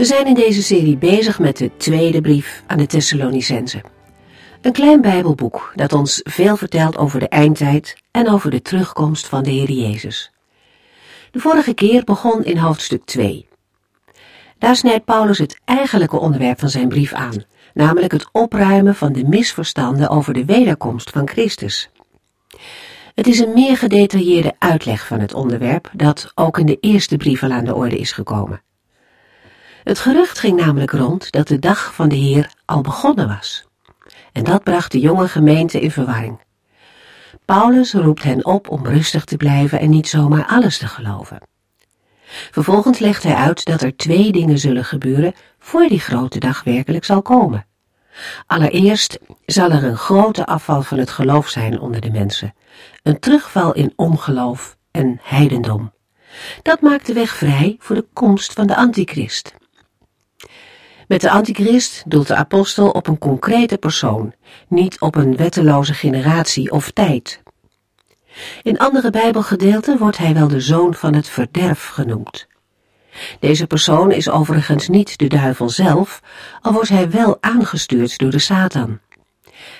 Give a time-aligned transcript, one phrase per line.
[0.00, 3.82] We zijn in deze serie bezig met de tweede brief aan de Thessalonicenzen.
[4.60, 9.42] Een klein Bijbelboek dat ons veel vertelt over de eindtijd en over de terugkomst van
[9.42, 10.32] de Heer Jezus.
[11.30, 13.48] De vorige keer begon in hoofdstuk 2.
[14.58, 19.24] Daar snijdt Paulus het eigenlijke onderwerp van zijn brief aan, namelijk het opruimen van de
[19.24, 21.90] misverstanden over de wederkomst van Christus.
[23.14, 27.42] Het is een meer gedetailleerde uitleg van het onderwerp dat ook in de eerste brief
[27.42, 28.62] al aan de orde is gekomen.
[29.84, 33.64] Het gerucht ging namelijk rond dat de dag van de Heer al begonnen was.
[34.32, 36.40] En dat bracht de jonge gemeente in verwarring.
[37.44, 41.38] Paulus roept hen op om rustig te blijven en niet zomaar alles te geloven.
[42.50, 47.04] Vervolgens legt hij uit dat er twee dingen zullen gebeuren voor die grote dag werkelijk
[47.04, 47.66] zal komen.
[48.46, 52.54] Allereerst zal er een grote afval van het geloof zijn onder de mensen,
[53.02, 55.92] een terugval in ongeloof en heidendom.
[56.62, 59.54] Dat maakt de weg vrij voor de komst van de antichrist.
[61.10, 64.34] Met de antichrist doelt de apostel op een concrete persoon,
[64.68, 67.42] niet op een wetteloze generatie of tijd.
[68.62, 72.46] In andere bijbelgedeelten wordt hij wel de zoon van het verderf genoemd.
[73.40, 76.20] Deze persoon is overigens niet de duivel zelf,
[76.60, 78.98] al wordt hij wel aangestuurd door de Satan.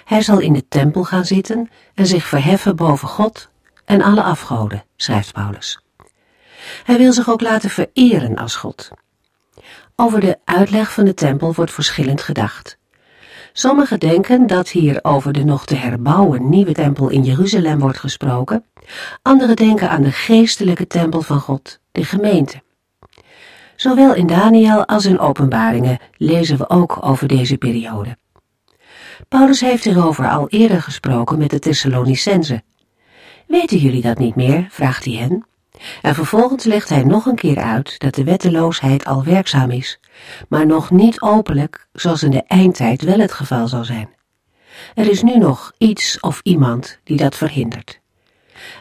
[0.04, 3.50] Hij zal in de tempel gaan zitten en zich verheffen boven God
[3.84, 5.80] en alle afgoden, schrijft Paulus.
[6.84, 8.90] Hij wil zich ook laten vereren als God.
[10.00, 12.78] Over de uitleg van de tempel wordt verschillend gedacht.
[13.52, 18.64] Sommigen denken dat hier over de nog te herbouwen nieuwe tempel in Jeruzalem wordt gesproken.
[19.22, 22.62] Anderen denken aan de geestelijke tempel van God, de gemeente.
[23.76, 28.16] Zowel in Daniel als in Openbaringen lezen we ook over deze periode.
[29.28, 32.64] Paulus heeft hierover al eerder gesproken met de Thessalonicenzen.
[33.46, 34.66] Weten jullie dat niet meer?
[34.70, 35.44] vraagt hij hen.
[36.02, 40.00] En vervolgens legt hij nog een keer uit dat de wetteloosheid al werkzaam is,
[40.48, 44.08] maar nog niet openlijk, zoals in de eindtijd wel het geval zal zijn.
[44.94, 48.00] Er is nu nog iets of iemand die dat verhindert.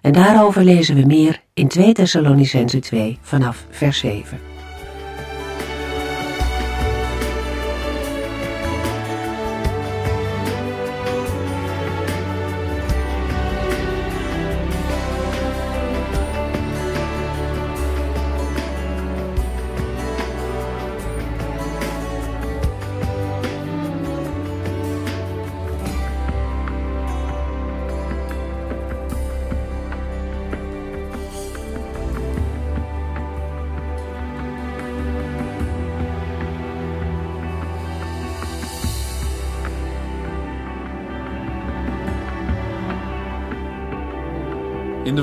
[0.02, 4.49] En daarover lezen we meer in 2 Thessalonicenzen 2 vanaf vers 7.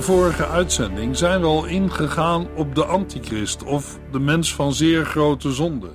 [0.07, 5.53] Vorige uitzending zijn we al ingegaan op de antichrist of de mens van zeer grote
[5.53, 5.95] zonde.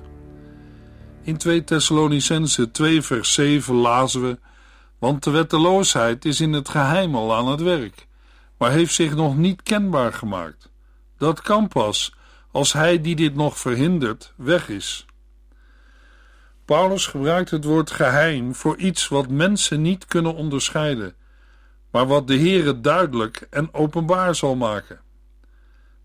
[1.22, 4.38] In 2 Thessalonicense 2 vers 7 lazen we,
[4.98, 8.06] want de wetteloosheid is in het geheim al aan het werk,
[8.58, 10.70] maar heeft zich nog niet kenbaar gemaakt.
[11.18, 12.14] Dat kan pas
[12.50, 15.06] als hij die dit nog verhindert weg is.
[16.64, 21.14] Paulus gebruikt het woord geheim voor iets wat mensen niet kunnen onderscheiden
[21.92, 25.00] maar wat de Heere duidelijk en openbaar zal maken.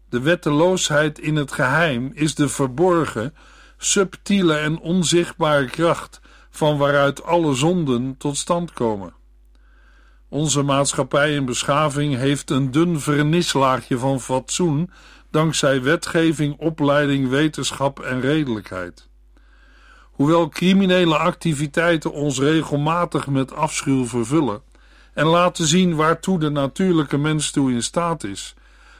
[0.09, 3.35] De wetteloosheid in het geheim is de verborgen,
[3.77, 6.19] subtiele en onzichtbare kracht
[6.49, 9.13] van waaruit alle zonden tot stand komen.
[10.29, 14.91] Onze maatschappij en beschaving heeft een dun vernislaagje van fatsoen
[15.31, 19.07] dankzij wetgeving, opleiding, wetenschap en redelijkheid.
[20.11, 24.61] Hoewel criminele activiteiten ons regelmatig met afschuw vervullen,
[25.17, 28.55] en laten zien waartoe de natuurlijke mens toe in staat is,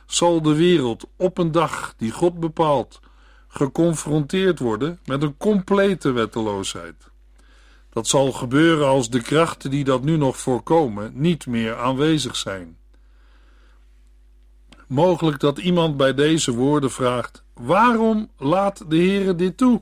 [0.06, 3.00] zal de wereld op een dag die God bepaalt
[3.48, 6.96] geconfronteerd worden met een complete wetteloosheid.
[7.90, 12.78] Dat zal gebeuren als de krachten die dat nu nog voorkomen niet meer aanwezig zijn.
[14.88, 19.82] Mogelijk dat iemand bij deze woorden vraagt: waarom laat de Heere dit toe?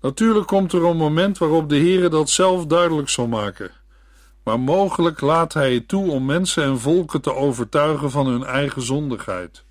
[0.00, 3.82] Natuurlijk komt er een moment waarop de Heere dat zelf duidelijk zal maken
[4.44, 8.82] maar mogelijk laat hij het toe om mensen en volken te overtuigen van hun eigen
[8.82, 9.64] zondigheid.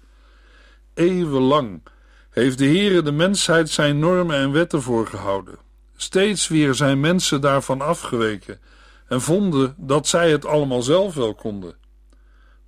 [0.94, 1.82] Eeuwenlang
[2.30, 5.58] heeft de Heere de mensheid zijn normen en wetten voorgehouden.
[5.96, 8.60] Steeds weer zijn mensen daarvan afgeweken
[9.08, 11.76] en vonden dat zij het allemaal zelf wel konden.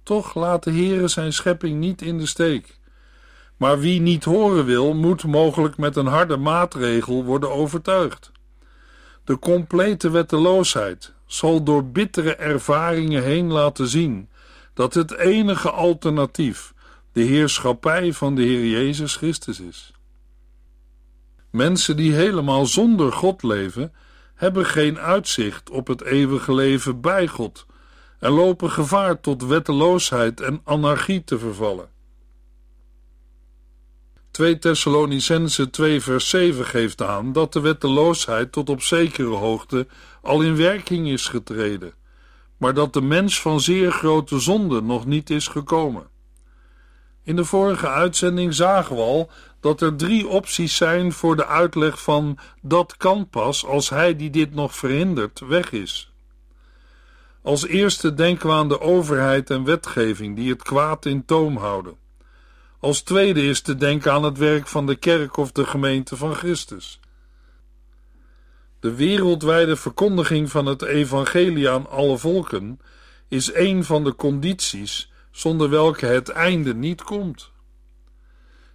[0.04, 2.80] Toch laat de Heere zijn schepping niet in de steek.
[3.58, 8.32] Maar wie niet horen wil, moet mogelijk met een harde maatregel worden overtuigd.
[9.24, 14.30] De complete wetteloosheid zal door bittere ervaringen heen laten zien
[14.74, 16.74] dat het enige alternatief
[17.12, 19.94] de heerschappij van de Heer Jezus Christus is.
[21.50, 23.94] Mensen die helemaal zonder God leven,
[24.36, 27.66] hebben geen uitzicht op het eeuwige leven bij God
[28.20, 31.90] en lopen gevaar tot wetteloosheid en anarchie te vervallen.
[34.36, 39.88] 2 Thessalonicense 2 vers 7 geeft aan dat de wetteloosheid tot op zekere hoogte
[40.22, 41.94] al in werking is getreden,
[42.58, 46.08] maar dat de mens van zeer grote zonde nog niet is gekomen.
[47.24, 49.30] In de vorige uitzending zagen we al
[49.60, 54.30] dat er drie opties zijn voor de uitleg van dat kan pas als hij die
[54.30, 56.14] dit nog verhindert weg is.
[57.42, 62.04] Als eerste denken we aan de overheid en wetgeving die het kwaad in toom houden.
[62.86, 66.36] Als tweede is te denken aan het werk van de kerk of de gemeente van
[66.36, 67.00] Christus.
[68.80, 72.80] De wereldwijde verkondiging van het evangelie aan alle volken
[73.28, 77.52] is een van de condities zonder welke het einde niet komt.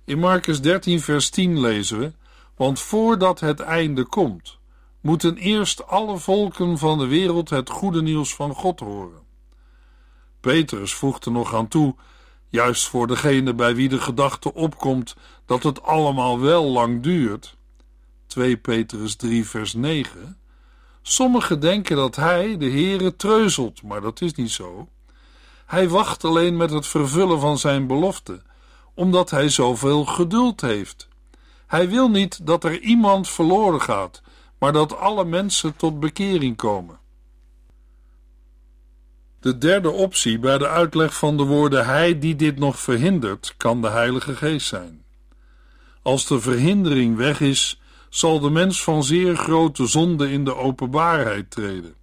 [0.05, 2.13] In Marcus 13, vers 10 lezen we:
[2.57, 4.59] Want voordat het einde komt,
[5.01, 9.23] moeten eerst alle volken van de wereld het goede nieuws van God horen.
[10.41, 11.95] Petrus voegt er nog aan toe,
[12.51, 15.17] juist voor degene bij wie de gedachte opkomt
[15.47, 17.57] dat het allemaal wel lang duurt.
[18.27, 20.39] 2 Petrus 3, vers 9.
[21.03, 24.89] Sommigen denken dat hij, de Heere, treuzelt, maar dat is niet zo.
[25.67, 28.43] Hij wacht alleen met het vervullen van zijn belofte,
[28.95, 31.09] omdat hij zoveel geduld heeft.
[31.67, 34.23] Hij wil niet dat er iemand verloren gaat,
[34.59, 37.00] maar dat alle mensen tot bekering komen.
[39.41, 43.81] De derde optie bij de uitleg van de woorden Hij die dit nog verhindert, kan
[43.81, 45.03] de Heilige Geest zijn.
[46.03, 51.51] Als de verhindering weg is, zal de mens van zeer grote zonde in de openbaarheid
[51.51, 51.95] treden.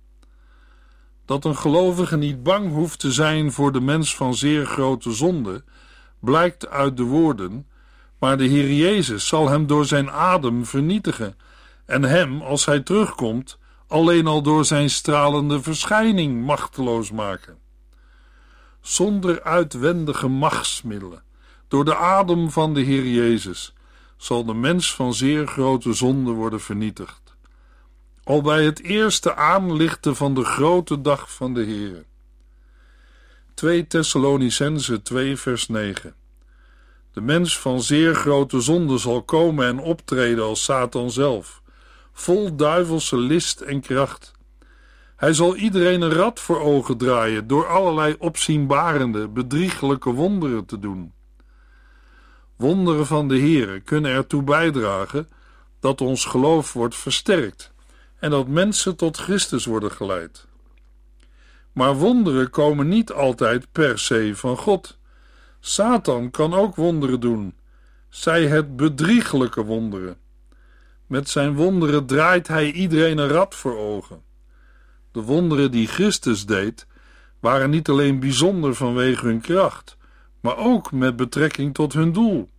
[1.25, 5.63] Dat een gelovige niet bang hoeft te zijn voor de mens van zeer grote zonde,
[6.19, 7.67] blijkt uit de woorden:
[8.19, 11.35] Maar de Heer Jezus zal hem door zijn adem vernietigen,
[11.85, 13.57] en hem, als hij terugkomt,
[13.87, 17.57] alleen al door zijn stralende verschijning machteloos maken.
[18.81, 21.23] Zonder uitwendige machtsmiddelen,
[21.67, 23.73] door de adem van de Heer Jezus,
[24.17, 27.27] zal de mens van zeer grote zonde worden vernietigd
[28.27, 32.05] al bij het eerste aanlichten van de grote dag van de Heer.
[33.53, 36.15] 2 Thessalonicense 2 vers 9
[37.13, 41.61] De mens van zeer grote zonde zal komen en optreden als Satan zelf,
[42.19, 44.31] vol duivelse list en kracht.
[45.15, 51.13] Hij zal iedereen een rad voor ogen draaien door allerlei opzienbarende, bedriegelijke wonderen te doen.
[52.55, 55.29] Wonderen van de Heere kunnen ertoe bijdragen
[55.79, 57.71] dat ons geloof wordt versterkt
[58.19, 60.47] en dat mensen tot Christus worden geleid.
[61.71, 64.97] Maar wonderen komen niet altijd per se van God.
[65.59, 67.55] Satan kan ook wonderen doen,
[68.09, 70.17] zij het bedriegelijke wonderen.
[71.07, 74.21] Met zijn wonderen draait hij iedereen een rad voor ogen.
[75.11, 76.87] De wonderen die Christus deed,
[77.39, 79.97] waren niet alleen bijzonder vanwege hun kracht,
[80.41, 82.49] maar ook met betrekking tot hun doel.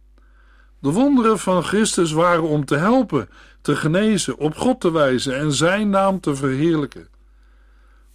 [0.81, 3.29] De wonderen van Christus waren om te helpen,
[3.61, 7.09] te genezen, op God te wijzen en Zijn naam te verheerlijken.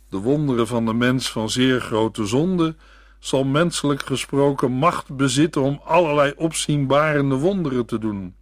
[0.10, 2.75] De wonderen van de mens van zeer grote zonde
[3.20, 8.36] zal menselijk gesproken macht bezitten om allerlei opzienbarende wonderen te doen.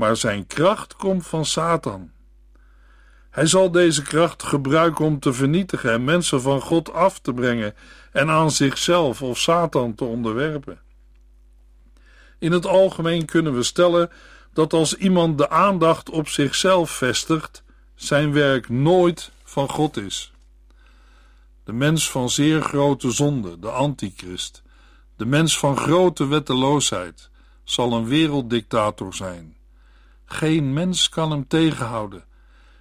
[0.00, 2.10] Maar zijn kracht komt van Satan.
[3.30, 7.74] Hij zal deze kracht gebruiken om te vernietigen en mensen van God af te brengen
[8.12, 10.80] en aan zichzelf of Satan te onderwerpen.
[12.38, 14.10] In het algemeen kunnen we stellen
[14.52, 17.62] dat als iemand de aandacht op zichzelf vestigt,
[17.94, 20.32] zijn werk nooit van God is.
[21.64, 24.62] De mens van zeer grote zonde, de antichrist,
[25.16, 27.30] de mens van grote wetteloosheid,
[27.64, 29.58] zal een werelddictator zijn.
[30.32, 32.24] Geen mens kan hem tegenhouden.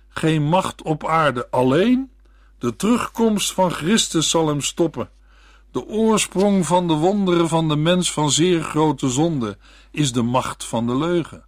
[0.10, 2.12] Geen macht op aarde alleen.
[2.58, 5.10] De terugkomst van Christus zal hem stoppen.
[5.72, 9.58] De oorsprong van de wonderen van de mens van zeer grote zonde
[9.92, 11.46] is de macht van de leugen.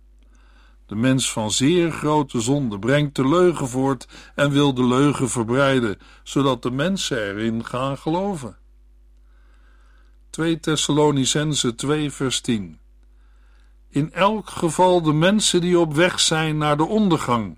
[0.85, 5.97] De mens van zeer grote zonde brengt de leugen voort en wil de leugen verbreiden,
[6.23, 8.57] zodat de mensen erin gaan geloven.
[10.29, 12.80] 2 Thessalonicense 2 vers 10
[13.93, 17.57] In elk geval de mensen die op weg zijn naar de ondergang,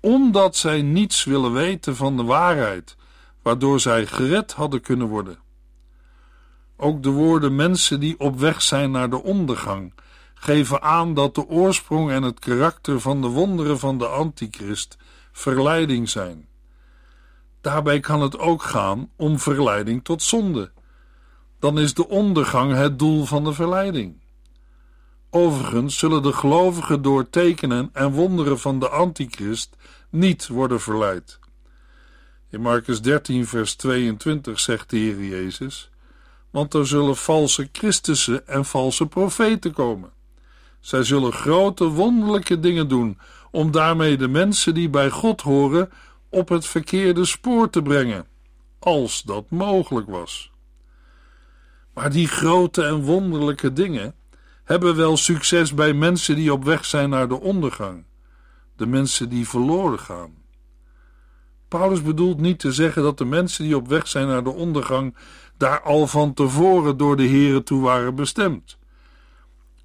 [0.00, 2.96] omdat zij niets willen weten van de waarheid,
[3.42, 5.38] waardoor zij gered hadden kunnen worden.
[6.76, 9.92] Ook de woorden mensen die op weg zijn naar de ondergang
[10.34, 14.96] geven aan dat de oorsprong en het karakter van de wonderen van de antichrist
[15.32, 16.48] verleiding zijn.
[17.60, 20.72] Daarbij kan het ook gaan om verleiding tot zonde.
[21.58, 24.19] Dan is de ondergang het doel van de verleiding.
[25.30, 29.76] Overigens zullen de gelovigen door tekenen en wonderen van de antichrist
[30.08, 31.38] niet worden verleid.
[32.50, 35.90] In Marcus 13, vers 22 zegt de Heer Jezus:
[36.50, 40.10] Want er zullen valse Christussen en valse profeten komen.
[40.80, 43.18] Zij zullen grote wonderlijke dingen doen,
[43.50, 45.90] om daarmee de mensen die bij God horen
[46.28, 48.26] op het verkeerde spoor te brengen,
[48.78, 50.50] als dat mogelijk was.
[51.94, 54.14] Maar die grote en wonderlijke dingen
[54.70, 58.04] hebben wel succes bij mensen die op weg zijn naar de ondergang,
[58.76, 60.34] de mensen die verloren gaan.
[61.68, 65.16] Paulus bedoelt niet te zeggen dat de mensen die op weg zijn naar de ondergang
[65.56, 68.78] daar al van tevoren door de Here toe waren bestemd.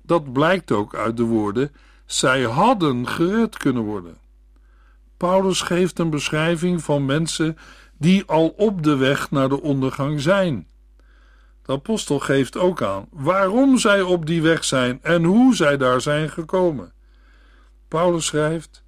[0.01, 1.71] Dat blijkt ook uit de woorden:
[2.05, 4.17] zij hadden gered kunnen worden.
[5.17, 7.57] Paulus geeft een beschrijving van mensen
[7.97, 10.67] die al op de weg naar de ondergang zijn.
[11.65, 16.01] De apostel geeft ook aan waarom zij op die weg zijn en hoe zij daar
[16.01, 16.93] zijn gekomen.
[17.87, 18.83] Paulus schrijft: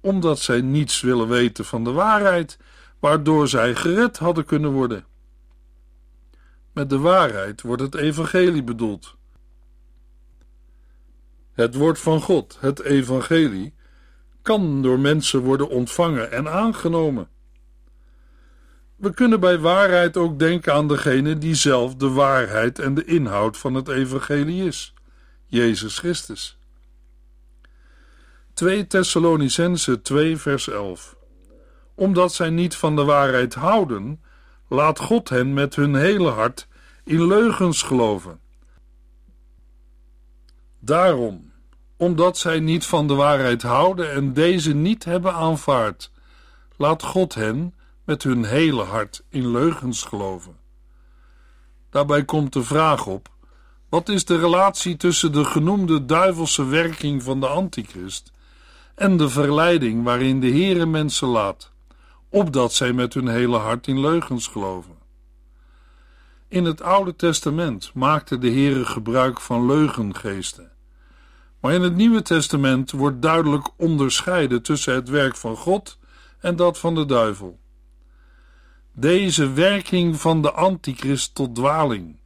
[0.00, 2.58] omdat zij niets willen weten van de waarheid,
[2.98, 5.04] waardoor zij gered hadden kunnen worden.
[6.72, 9.16] Met de waarheid wordt het evangelie bedoeld.
[11.52, 13.74] Het woord van God, het evangelie,
[14.42, 17.28] kan door mensen worden ontvangen en aangenomen.
[18.96, 23.56] We kunnen bij waarheid ook denken aan degene die zelf de waarheid en de inhoud
[23.56, 24.94] van het evangelie is,
[25.46, 26.58] Jezus Christus.
[28.54, 31.16] 2 Thessalonicense 2 vers 11
[31.94, 34.22] Omdat zij niet van de waarheid houden,
[34.68, 36.66] laat God hen met hun hele hart
[37.04, 38.40] in leugens geloven.
[40.78, 41.52] Daarom,
[41.96, 46.10] omdat zij niet van de waarheid houden en deze niet hebben aanvaard,
[46.76, 47.74] laat God hen
[48.06, 50.56] met hun hele hart in leugens geloven.
[51.90, 53.28] Daarbij komt de vraag op:
[53.88, 58.32] wat is de relatie tussen de genoemde duivelse werking van de antichrist
[58.94, 61.72] en de verleiding waarin de Heere mensen laat,
[62.28, 64.94] opdat zij met hun hele hart in leugens geloven?
[66.48, 70.70] In het Oude Testament maakte de Heere gebruik van leugengeesten.
[71.60, 75.98] Maar in het Nieuwe Testament wordt duidelijk onderscheiden tussen het werk van God
[76.38, 77.58] en dat van de duivel.
[78.98, 82.16] Deze werking van de antichrist tot dwaling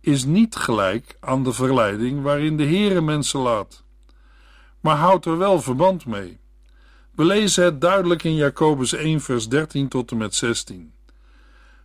[0.00, 3.84] is niet gelijk aan de verleiding waarin de Heere mensen laat,
[4.80, 6.38] maar houdt er wel verband mee.
[7.14, 10.92] We lezen het duidelijk in Jacobus 1 vers 13 tot en met 16.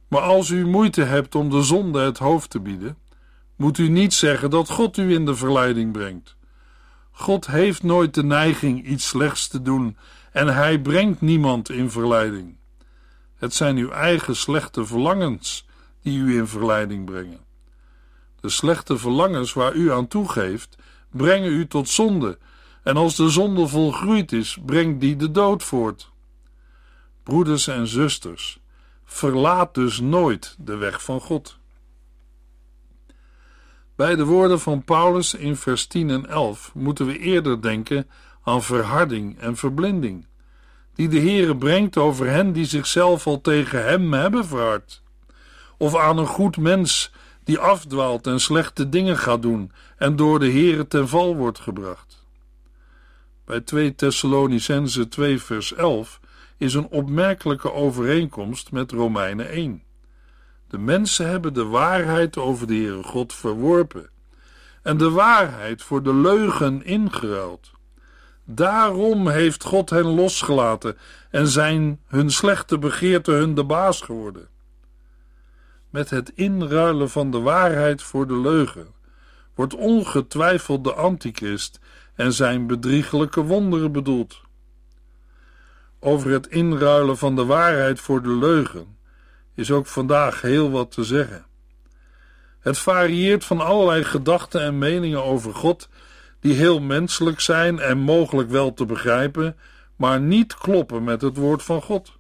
[0.08, 2.98] Maar als u moeite hebt om de zonde het hoofd te bieden,
[3.56, 6.36] moet u niet zeggen dat God u in de verleiding brengt.
[7.12, 9.98] God heeft nooit de neiging iets slechts te doen
[10.32, 12.62] en hij brengt niemand in verleiding.
[13.44, 15.66] Het zijn uw eigen slechte verlangens
[16.02, 17.40] die u in verleiding brengen.
[18.40, 20.78] De slechte verlangens waar u aan toegeeft,
[21.12, 22.38] brengen u tot zonde,
[22.84, 26.12] en als de zonde volgroeid is, brengt die de dood voort.
[27.24, 28.60] Broeders en zusters,
[29.06, 31.58] verlaat dus nooit de weg van God.
[33.96, 38.10] Bij de woorden van Paulus in vers 10 en 11 moeten we eerder denken
[38.44, 40.26] aan verharding en verblinding
[40.96, 45.02] die de Heere brengt over hen die zichzelf al tegen hem hebben verhard.
[45.78, 47.12] Of aan een goed mens
[47.44, 52.26] die afdwaalt en slechte dingen gaat doen en door de Heere ten val wordt gebracht.
[53.46, 56.20] Bij 2 Thessalonicense 2 vers 11
[56.58, 59.84] is een opmerkelijke overeenkomst met Romeinen 1.
[60.68, 64.10] De mensen hebben de waarheid over de Heere God verworpen
[64.82, 67.72] en de waarheid voor de leugen ingeruild.
[68.46, 70.98] Daarom heeft God hen losgelaten
[71.30, 74.48] en zijn hun slechte begeerte hun de baas geworden.
[75.90, 78.88] Met het inruilen van de waarheid voor de leugen
[79.56, 81.80] wordt ongetwijfeld de antichrist
[82.16, 84.42] en zijn bedriegelijke wonderen bedoeld.
[86.00, 88.98] Over het inruilen van de waarheid voor de leugen
[89.56, 91.46] is ook vandaag heel wat te zeggen.
[92.60, 95.90] Het varieert van allerlei gedachten en meningen over God
[96.44, 99.58] die heel menselijk zijn en mogelijk wel te begrijpen,
[99.96, 102.12] maar niet kloppen met het woord van God.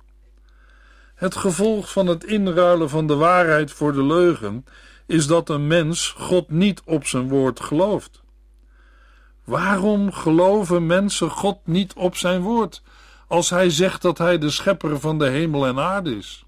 [1.16, 4.66] Het gevolg van het inruilen van de waarheid voor de leugen
[5.06, 8.22] is dat een mens God niet op zijn woord gelooft.
[9.44, 12.82] Waarom geloven mensen God niet op zijn woord
[13.28, 16.46] als hij zegt dat hij de schepper van de hemel en aarde is?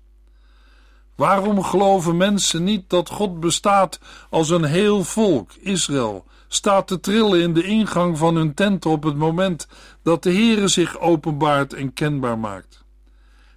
[1.16, 7.42] Waarom geloven mensen niet dat God bestaat als een heel volk, Israël, staat te trillen
[7.42, 9.68] in de ingang van hun tent op het moment
[10.04, 12.84] dat de Heere zich openbaart en kenbaar maakt?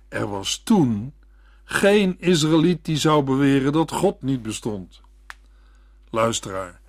[0.08, 1.12] Er was toen
[1.64, 5.00] geen Israëliet die zou beweren dat God niet bestond.
[6.10, 6.80] Luisteraar,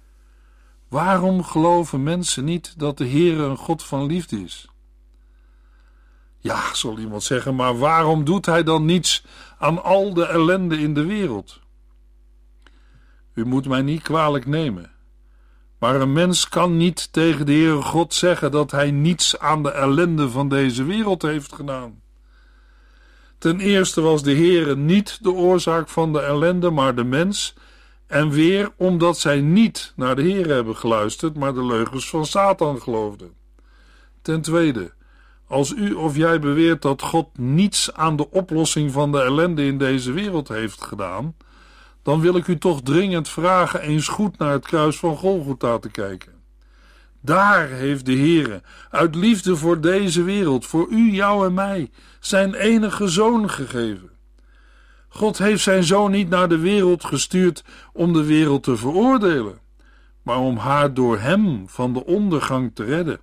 [0.88, 4.68] waarom geloven mensen niet dat de Heere een God van liefde is?
[6.38, 9.26] Ja, zal iemand zeggen, maar waarom doet hij dan niets
[9.58, 11.60] aan al de ellende in de wereld?
[13.34, 14.92] U moet mij niet kwalijk nemen,
[15.80, 19.72] maar een mens kan niet tegen de Heere God zeggen dat hij niets aan de
[19.72, 22.02] ellende van deze wereld heeft gedaan.
[23.38, 27.54] Ten eerste was de Heere niet de oorzaak van de ellende, maar de mens,
[28.08, 32.82] en weer omdat zij niet naar de Heere hebben geluisterd, maar de leugens van Satan
[32.82, 33.34] geloofden.
[34.22, 34.92] Ten tweede,
[35.48, 39.78] als u of jij beweert dat God niets aan de oplossing van de ellende in
[39.78, 41.36] deze wereld heeft gedaan,
[42.04, 45.90] dan wil ik u toch dringend vragen eens goed naar het kruis van Golgotha te
[45.90, 46.32] kijken.
[47.22, 52.54] Daar heeft de Heere, uit liefde voor deze wereld, voor u, jou en mij, zijn
[52.54, 54.10] enige zoon gegeven.
[55.10, 57.64] God heeft zijn zoon niet naar de wereld gestuurd
[57.94, 59.60] om de wereld te veroordelen,
[60.22, 63.20] maar om haar door hem van de ondergang te redden.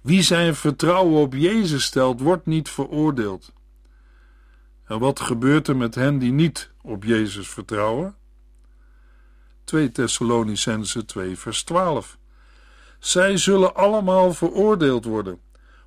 [0.00, 3.52] Wie zijn vertrouwen op Jezus stelt, wordt niet veroordeeld.
[4.84, 8.14] En wat gebeurt er met hen die niet op Jezus vertrouwen?
[9.64, 12.18] 2 Thessalonicense 2 vers 12
[12.98, 15.40] Zij zullen allemaal veroordeeld worden,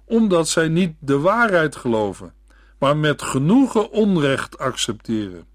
[0.06, 2.34] omdat zij niet de waarheid geloven,
[2.80, 5.46] maar met genoegen onrecht accepteren.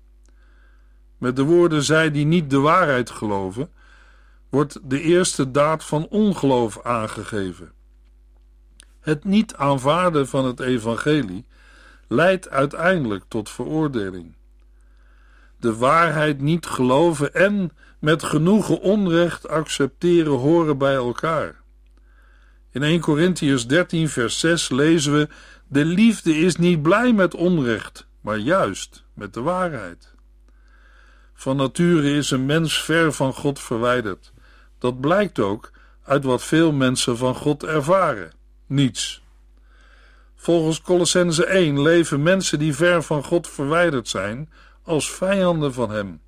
[1.19, 3.71] Met de woorden zij die niet de waarheid geloven,
[4.49, 7.73] wordt de eerste daad van ongeloof aangegeven.
[9.01, 11.47] Het niet aanvaarden van het evangelie
[12.13, 14.35] leidt uiteindelijk tot veroordeling.
[15.57, 21.61] De waarheid niet geloven en met genoegen onrecht accepteren horen bij elkaar.
[22.71, 25.29] In 1 Corinthians 13, vers 6 lezen we:
[25.69, 30.15] De liefde is niet blij met onrecht, maar juist met de waarheid.
[31.35, 34.33] Van nature is een mens ver van God verwijderd.
[34.79, 35.71] Dat blijkt ook
[36.03, 38.33] uit wat veel mensen van God ervaren
[38.67, 39.22] niets.
[40.43, 44.53] Volgens Colossense 1 leven mensen die ver van God verwijderd zijn
[44.83, 46.21] als vijanden van Hem.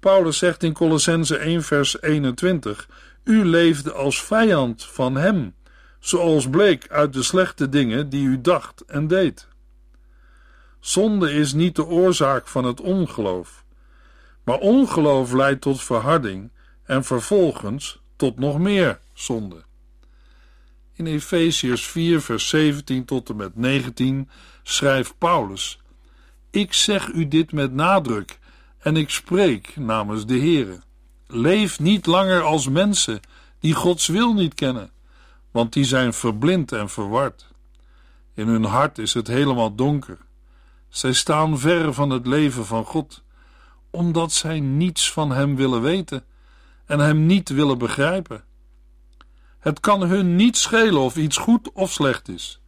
[0.00, 2.88] Paulus zegt in Colossense 1 vers 21:
[3.24, 5.54] U leefde als vijand van Hem,
[5.98, 9.48] zoals bleek uit de slechte dingen die u dacht en deed.
[10.80, 13.64] Zonde is niet de oorzaak van het ongeloof,
[14.44, 16.50] maar ongeloof leidt tot verharding
[16.84, 19.62] en vervolgens tot nog meer zonde.
[20.94, 24.28] In Efesiërs 4, vers 17 tot en met 19
[24.62, 25.80] schrijft Paulus:
[26.50, 28.38] Ik zeg u dit met nadruk
[28.78, 30.80] en ik spreek namens de Heere.
[31.26, 33.20] Leef niet langer als mensen
[33.60, 34.90] die Gods wil niet kennen,
[35.50, 37.46] want die zijn verblind en verward.
[38.34, 40.18] In hun hart is het helemaal donker.
[40.88, 43.22] Zij staan ver van het leven van God,
[43.90, 46.24] omdat zij niets van Hem willen weten
[46.86, 48.44] en Hem niet willen begrijpen.
[49.62, 52.60] Het kan hun niet schelen of iets goed of slecht is.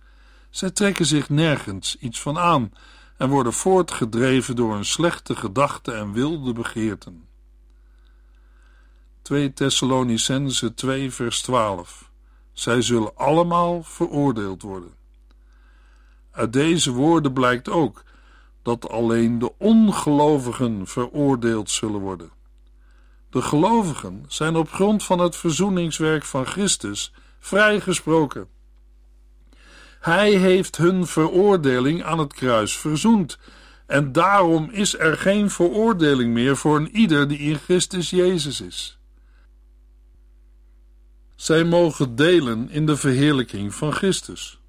[0.51, 2.73] Zij trekken zich nergens iets van aan
[3.17, 7.29] en worden voortgedreven door een slechte gedachten en wilde begeerten.
[9.23, 12.11] 2 Thessalonicense 2 vers 12
[12.53, 14.95] Zij zullen allemaal veroordeeld worden.
[16.31, 18.03] Uit deze woorden blijkt ook
[18.63, 22.31] dat alleen de ongelovigen veroordeeld zullen worden.
[23.35, 28.49] De gelovigen zijn op grond van het verzoeningswerk van Christus vrijgesproken.
[30.01, 33.39] Hij heeft hun veroordeling aan het kruis verzoend,
[33.87, 38.99] en daarom is er geen veroordeling meer voor een ieder die in Christus Jezus is.
[41.35, 44.61] Zij mogen delen in de verheerlijking van Christus.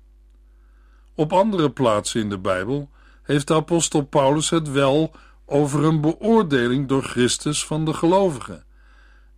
[1.15, 2.89] Op andere plaatsen in de Bijbel
[3.23, 8.65] heeft de apostel Paulus het wel over een beoordeling door Christus van de gelovigen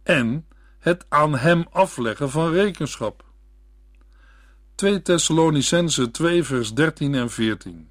[0.04, 0.48] en
[0.80, 3.26] het aan hem afleggen van rekenschap.
[4.76, 7.89] 2 Thessalonicense 2 vers 13 en 14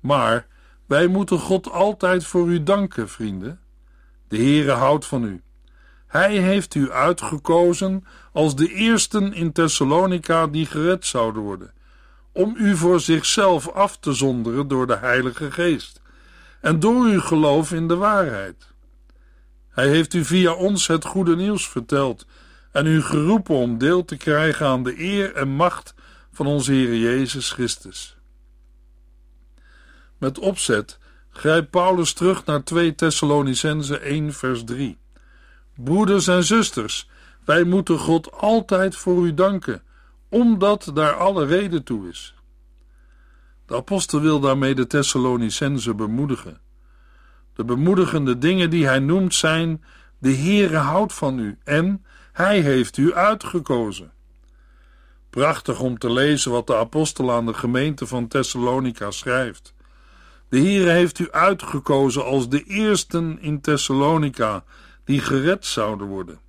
[0.00, 0.46] Maar
[0.86, 3.60] wij moeten God altijd voor u danken, vrienden.
[4.28, 5.42] De Heere houdt van u.
[6.06, 11.72] Hij heeft u uitgekozen als de eersten in Thessalonica die gered zouden worden,
[12.32, 15.99] om u voor zichzelf af te zonderen door de Heilige Geest
[16.60, 18.68] en door uw geloof in de waarheid.
[19.68, 22.26] Hij heeft u via ons het goede nieuws verteld,
[22.72, 25.94] en u geroepen om deel te krijgen aan de eer en macht
[26.32, 28.16] van onze Heer Jezus Christus.
[30.18, 30.98] Met opzet
[31.30, 34.98] grijpt Paulus terug naar 2 Thessalonicense 1 vers 3.
[35.74, 37.08] Broeders en zusters,
[37.44, 39.82] wij moeten God altijd voor u danken,
[40.28, 42.34] omdat daar alle reden toe is.
[43.70, 46.60] De apostel wil daarmee de Thessalonicense bemoedigen.
[47.54, 49.84] De bemoedigende dingen die hij noemt zijn:
[50.18, 54.12] de Heere houdt van u en hij heeft u uitgekozen.
[55.30, 59.74] Prachtig om te lezen wat de apostel aan de gemeente van Thessalonica schrijft.
[60.48, 64.64] De Heere heeft u uitgekozen als de eersten in Thessalonica
[65.04, 66.40] die gered zouden worden.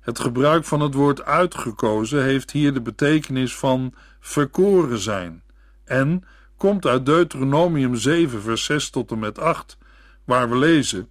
[0.00, 5.44] Het gebruik van het woord uitgekozen heeft hier de betekenis van verkoren zijn
[5.86, 6.24] en
[6.56, 9.78] komt uit Deuteronomium 7, vers 6 tot en met 8,
[10.24, 11.08] waar we lezen: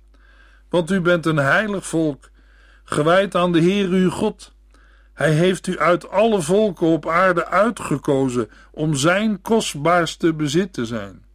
[0.70, 2.30] Want u bent een heilig volk,
[2.84, 4.54] gewijd aan de Heer uw God.
[5.14, 11.26] Hij heeft u uit alle volken op aarde uitgekozen om zijn kostbaarste bezit te zijn.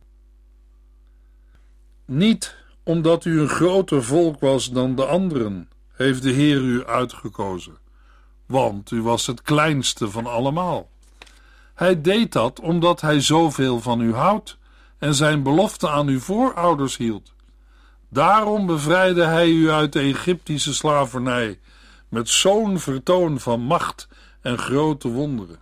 [2.04, 7.78] Niet omdat u een groter volk was dan de anderen, heeft de Heer u uitgekozen,
[8.46, 10.89] want u was het kleinste van allemaal.
[11.80, 14.58] Hij deed dat omdat hij zoveel van u houdt
[14.98, 17.32] en zijn belofte aan uw voorouders hield.
[18.08, 21.58] Daarom bevrijdde hij u uit de Egyptische slavernij
[22.08, 24.08] met zo'n vertoon van macht
[24.40, 25.58] en grote wonderen.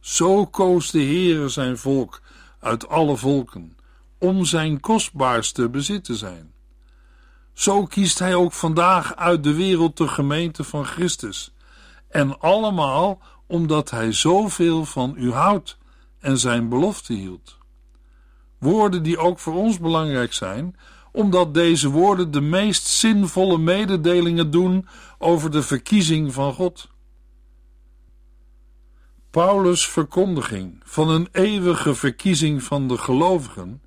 [0.00, 2.20] Zo koos de Heere zijn volk
[2.60, 3.76] uit alle volken
[4.18, 6.52] om zijn kostbaarste bezit te zijn.
[7.52, 11.54] Zo kiest hij ook vandaag uit de wereld de gemeente van Christus,
[12.14, 15.78] en allemaal omdat hij zoveel van u houdt
[16.18, 17.58] en zijn belofte hield.
[18.58, 20.76] Woorden die ook voor ons belangrijk zijn,
[21.12, 24.86] omdat deze woorden de meest zinvolle mededelingen doen
[25.18, 26.88] over de verkiezing van God.
[29.30, 33.82] Paulus' verkondiging van een eeuwige verkiezing van de gelovigen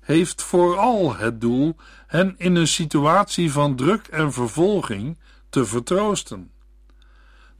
[0.00, 5.18] heeft vooral het doel hen in een situatie van druk en vervolging
[5.48, 6.50] te vertroosten.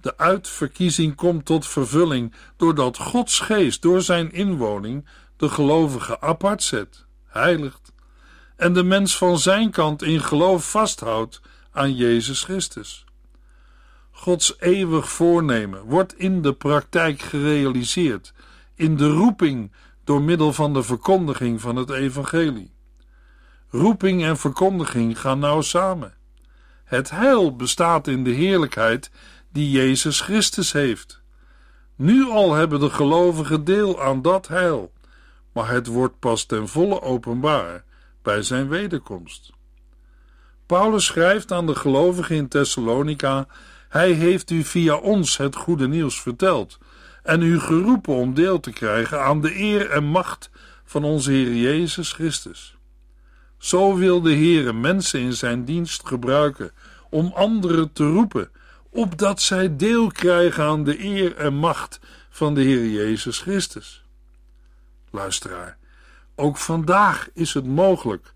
[0.01, 7.07] De uitverkiezing komt tot vervulling doordat Gods geest door zijn inwoning de gelovige apart zet,
[7.27, 7.93] heiligt
[8.57, 11.41] en de mens van zijn kant in geloof vasthoudt
[11.73, 13.05] aan Jezus Christus.
[14.11, 18.33] Gods eeuwig voornemen wordt in de praktijk gerealiseerd,
[18.75, 19.73] in de roeping
[20.05, 22.73] door middel van de verkondiging van het evangelie.
[23.71, 26.15] Roeping en verkondiging gaan nauw samen.
[26.85, 29.11] Het heil bestaat in de heerlijkheid
[29.53, 31.21] die Jezus Christus heeft.
[31.97, 34.93] Nu al hebben de gelovigen deel aan dat heil,
[35.53, 37.85] maar het wordt pas ten volle openbaar
[38.23, 39.53] bij zijn wederkomst.
[40.67, 43.47] Paulus schrijft aan de gelovigen in Thessalonica:
[43.89, 46.79] Hij heeft u via ons het goede nieuws verteld
[47.23, 50.51] en u geroepen om deel te krijgen aan de eer en macht
[50.85, 52.77] van onze Heer Jezus Christus.
[53.59, 56.71] Zo wil de Heer mensen in zijn dienst gebruiken
[57.11, 58.51] om anderen te roepen,
[58.91, 62.01] opdat zij deel krijgen aan de eer en macht
[62.31, 64.05] van de Heer Jezus Christus.
[65.11, 65.79] Luisteraar,
[66.35, 68.33] ook vandaag is het mogelijk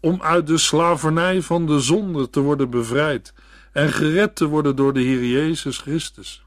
[0.00, 3.34] om uit de slavernij van de zonde te worden bevrijd
[3.72, 6.46] en gered te worden door de Heer Jezus Christus.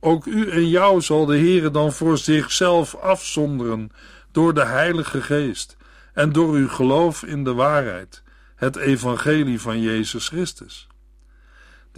[0.00, 3.90] Ook u en jou zal de Heere dan voor zichzelf afzonderen
[4.32, 5.76] door de Heilige Geest
[6.12, 8.22] en door uw geloof in de waarheid,
[8.56, 10.86] het evangelie van Jezus Christus.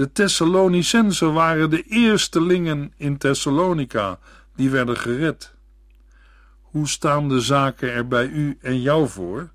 [0.00, 4.18] De Thessalonicensen waren de eerstelingen in Thessalonica
[4.54, 5.54] die werden gered.
[6.60, 9.50] Hoe staan de zaken er bij u en jou voor?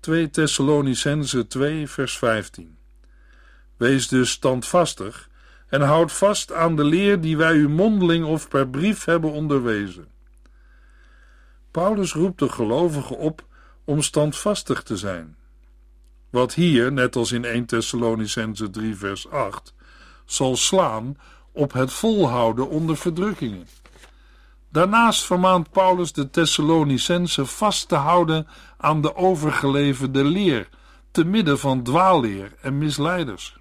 [0.00, 2.78] 2 Thessalonicense 2 vers 15
[3.76, 5.28] Wees dus standvastig
[5.68, 10.08] en houd vast aan de leer die wij u mondeling of per brief hebben onderwezen.
[11.70, 13.46] Paulus roept de gelovigen op
[13.84, 15.37] om standvastig te zijn.
[16.30, 19.74] Wat hier, net als in 1 Thessalonicense 3 vers 8,
[20.24, 21.18] zal slaan
[21.52, 23.68] op het volhouden onder verdrukkingen.
[24.70, 30.68] Daarnaast vermaant Paulus de Thessalonicense vast te houden aan de overgeleverde leer,
[31.10, 33.56] te midden van dwaalleer en misleiders.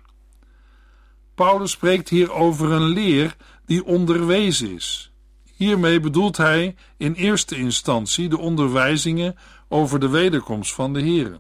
[1.35, 5.11] Paulus spreekt hier over een leer die onderwezen is.
[5.55, 9.35] Hiermee bedoelt hij in eerste instantie de onderwijzingen
[9.67, 11.39] over de wederkomst van de Here.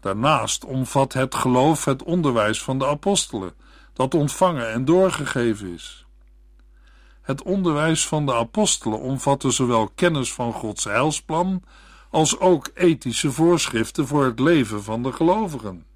[0.00, 3.54] Daarnaast omvat het geloof het onderwijs van de apostelen,
[3.92, 6.06] dat ontvangen en doorgegeven is.
[7.22, 11.62] Het onderwijs van de apostelen omvatte zowel kennis van Gods heilsplan
[12.10, 15.86] als ook ethische voorschriften voor het leven van de gelovigen.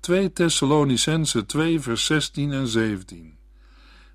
[0.00, 3.38] 2 Thessalonicense 2 vers 16 en 17.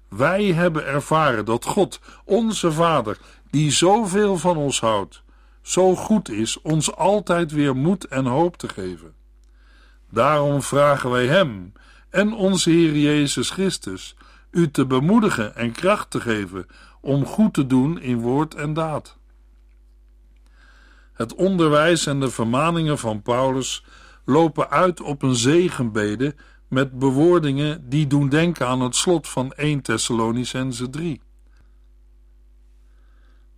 [0.10, 3.18] Wij hebben ervaren dat God, onze Vader,
[3.52, 5.24] die zoveel van ons houdt,
[5.63, 9.13] zo goed is ons altijd weer moed en hoop te geven.
[10.10, 11.73] Daarom vragen wij Hem
[12.10, 14.15] en onze Heer Jezus Christus
[14.52, 16.65] u te bemoedigen en kracht te geven
[17.02, 19.17] om goed te doen in woord en daad.
[21.13, 23.84] Het onderwijs en de vermaningen van Paulus
[24.26, 26.36] lopen uit op een zegenbede
[26.67, 31.21] met bewoordingen die doen denken aan het slot van 1 Thessalonicense 3.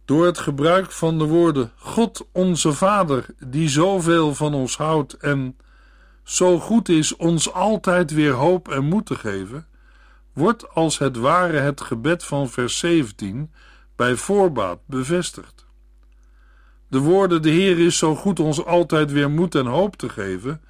[0.05, 5.57] Door het gebruik van de woorden God onze Vader, die zoveel van ons houdt en
[6.23, 9.67] zo goed is ons altijd weer hoop en moed te geven,
[10.33, 13.51] wordt als het ware het gebed van vers 17
[13.95, 15.65] bij voorbaat bevestigd.
[16.87, 20.61] De woorden de Heer is zo goed ons altijd weer moed en hoop te geven,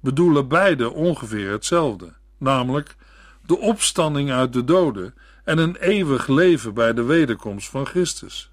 [0.00, 2.96] bedoelen beide ongeveer hetzelfde, namelijk
[3.46, 5.14] de opstanding uit de doden
[5.44, 8.49] en een eeuwig leven bij de wederkomst van Christus.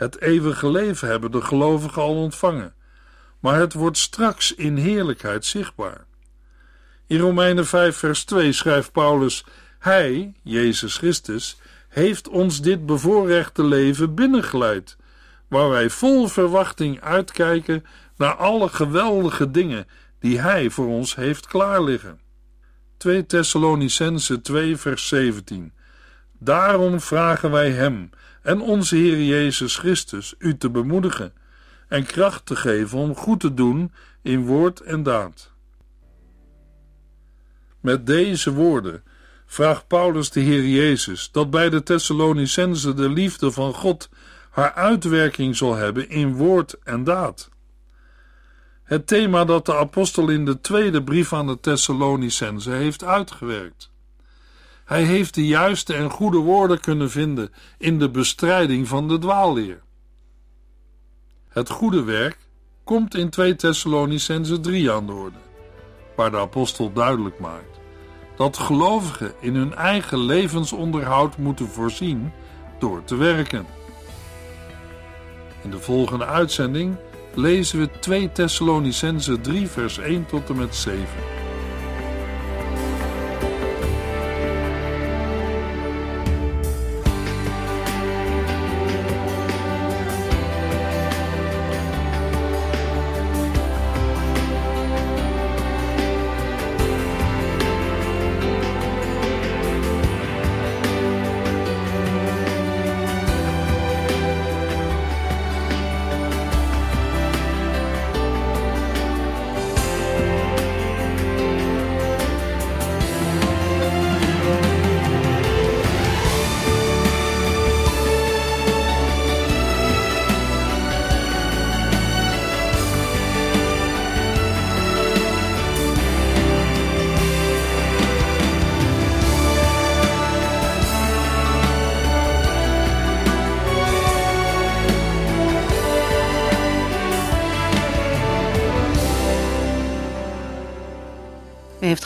[0.00, 2.74] Het eeuwige leven hebben de gelovigen al ontvangen,
[3.40, 6.04] maar het wordt straks in heerlijkheid zichtbaar.
[7.06, 9.44] In Romeinen 5, vers 2 schrijft Paulus:
[9.78, 11.58] Hij, Jezus Christus,
[11.88, 14.96] heeft ons dit bevoorrechte leven binnengeleid,
[15.48, 17.84] waar wij vol verwachting uitkijken
[18.16, 19.86] naar alle geweldige dingen
[20.18, 22.20] die Hij voor ons heeft klaarliggen.
[22.96, 25.72] 2 Thessalonicense 2, vers 17.
[26.38, 28.10] Daarom vragen wij Hem
[28.42, 31.32] en onze Heer Jezus Christus u te bemoedigen
[31.88, 35.52] en kracht te geven om goed te doen in woord en daad.
[37.80, 39.02] Met deze woorden
[39.46, 44.08] vraagt Paulus de Heer Jezus dat bij de Thessalonicenzen de liefde van God
[44.50, 47.48] haar uitwerking zal hebben in woord en daad.
[48.82, 53.90] Het thema dat de apostel in de tweede brief aan de Thessalonicenzen heeft uitgewerkt.
[54.90, 59.82] Hij heeft de juiste en goede woorden kunnen vinden in de bestrijding van de dwaalleer.
[61.48, 62.38] Het goede werk
[62.84, 65.36] komt in 2 Thessalonicenzen 3 aan de orde,
[66.16, 67.80] waar de apostel duidelijk maakt
[68.36, 72.32] dat gelovigen in hun eigen levensonderhoud moeten voorzien
[72.78, 73.66] door te werken.
[75.62, 76.96] In de volgende uitzending
[77.34, 81.39] lezen we 2 Thessalonicenzen 3 vers 1 tot en met 7.